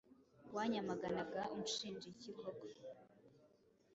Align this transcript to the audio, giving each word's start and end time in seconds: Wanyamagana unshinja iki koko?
Wanyamagana 0.55 1.41
unshinja 1.55 2.05
iki 2.13 2.31
koko? 2.39 2.65